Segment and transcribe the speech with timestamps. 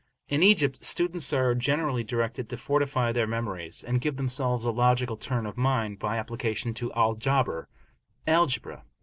[0.29, 5.15] In Egypt, students are generally directed to fortify their memories, and give themselves a logical
[5.15, 7.67] turn of mind, by application to Al Jabr
[8.25, 8.83] (algebra).